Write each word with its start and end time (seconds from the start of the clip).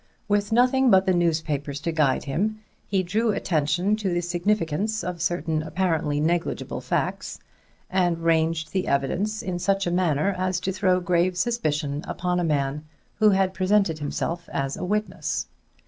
With 0.27 0.51
nothing 0.51 0.89
but 0.89 1.05
the 1.05 1.13
newspapers 1.13 1.79
to 1.81 1.91
guide 1.91 2.23
him, 2.23 2.59
he 2.87 3.03
drew 3.03 3.29
attention 3.29 3.95
to 3.97 4.11
the 4.11 4.21
significance 4.21 5.03
of 5.03 5.21
certain 5.21 5.61
apparently 5.61 6.19
negligible 6.19 6.81
facts, 6.81 7.37
and 7.87 8.17
ranged 8.17 8.71
the 8.71 8.87
evidence 8.87 9.43
in 9.43 9.59
such 9.59 9.85
a 9.85 9.91
manner 9.91 10.33
as 10.35 10.59
to 10.61 10.71
throw 10.73 10.99
grave 11.01 11.37
suspicion 11.37 12.03
upon 12.07 12.39
a 12.39 12.43
man 12.43 12.83
who 13.19 13.29
had 13.29 13.53
presented 13.53 13.99
himself 13.99 14.49
as 14.51 14.75
a 14.75 14.83
witness. 14.83 15.45